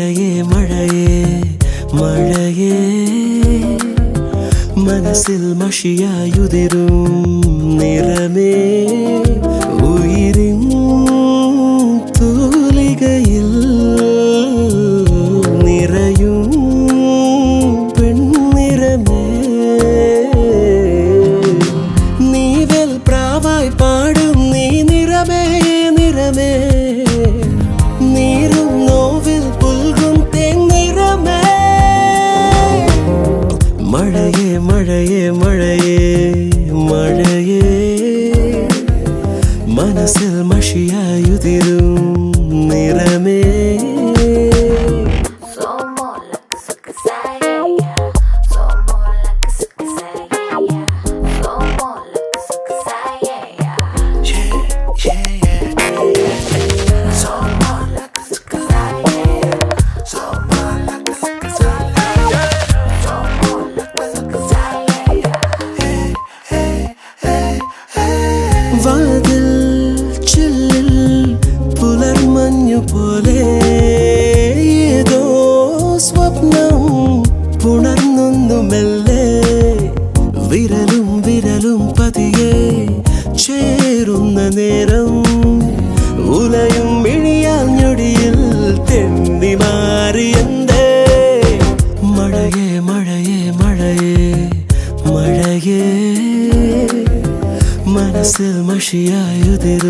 മഴയേ 0.00 0.42
മഴയേ 0.42 1.42
മഴയേ. 1.92 2.76
മനസ്സിൽ 4.76 5.54
മഷിയായുതിരും 5.54 6.94
നിറമേ. 7.78 8.54
വാതിൽ 68.84 69.46
ചില്ലിൽ 70.24 70.90
പുലർമഞ്ഞു 71.80 72.80
പോലെ 72.92 73.40
ഏതോ 74.90 75.22
സ്വപ്നം 76.06 76.78
പുണർന്നൊന്നു 77.62 78.58
മെല്ലെ. 78.62 79.24
വിരലും 80.50 81.08
വിരലും 81.22 81.80
പതിയെ 81.98 82.52
ചേരുന്ന 83.44 84.40
നേരം 84.56 85.12
ഉലയും 86.36 86.90
മനസ്സിൽ 98.92 98.98
മഷിയായുതിരും 99.02 99.89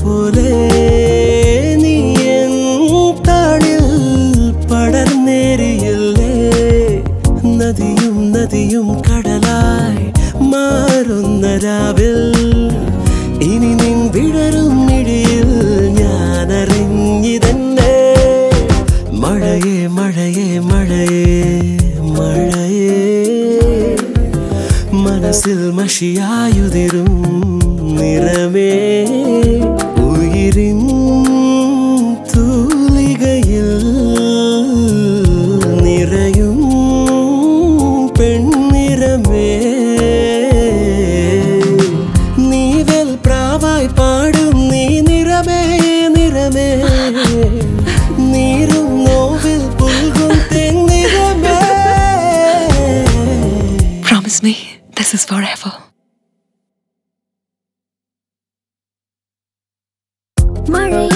പോലെ 0.00 0.50
നീ 1.82 1.96
താളിൽ 3.28 3.86
പടർന്നേറിയല്ലേ 4.70 6.34
നദിയും 7.58 8.16
നദിയും 8.32 8.88
കടലായി 9.00 10.06
മാറുന്ന 10.52 11.46
രാവിൽ 11.64 12.18
ഇനി 13.42 13.72
നിൻ 13.74 13.98
വിടരും 14.14 14.74
മിഴിയിൽ 14.86 15.50
മനസ്സിൽ 25.22 25.58
മഷിയായുതിരും 25.70 27.10
നിറമേ. 27.98 28.70
is 55.20 55.26
forever. 55.26 55.72
Marie. 60.68 61.09